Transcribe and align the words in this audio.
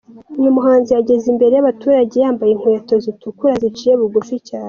Uyu 0.39 0.55
muhanzi 0.57 0.89
yageze 0.91 1.25
imbere 1.33 1.53
y’abaturage 1.55 2.15
yambaye 2.23 2.51
inkweto 2.53 2.93
zitukura 3.03 3.53
ziciye 3.61 3.93
bugufi 3.99 4.35
cyane. 4.47 4.59